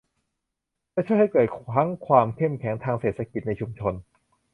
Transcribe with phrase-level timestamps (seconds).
[0.93, 3.93] จะช่วยให้เกิดทั้งความเข้มแข็งทางเศรษฐกิจในชุมชน